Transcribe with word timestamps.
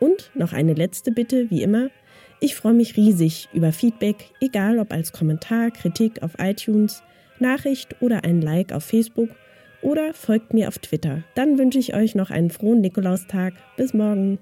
Und 0.00 0.30
noch 0.34 0.52
eine 0.52 0.74
letzte 0.74 1.10
Bitte, 1.10 1.50
wie 1.50 1.62
immer. 1.62 1.90
Ich 2.40 2.54
freue 2.54 2.74
mich 2.74 2.96
riesig 2.96 3.48
über 3.52 3.72
Feedback, 3.72 4.30
egal 4.40 4.78
ob 4.78 4.92
als 4.92 5.12
Kommentar, 5.12 5.70
Kritik 5.70 6.22
auf 6.22 6.32
iTunes, 6.38 7.02
Nachricht 7.40 7.96
oder 8.00 8.24
ein 8.24 8.40
Like 8.40 8.72
auf 8.72 8.84
Facebook 8.84 9.30
oder 9.82 10.14
folgt 10.14 10.54
mir 10.54 10.68
auf 10.68 10.78
Twitter. 10.78 11.22
Dann 11.34 11.58
wünsche 11.58 11.78
ich 11.78 11.94
euch 11.94 12.14
noch 12.14 12.30
einen 12.30 12.50
frohen 12.50 12.80
Nikolaustag. 12.80 13.54
Bis 13.76 13.94
morgen. 13.94 14.38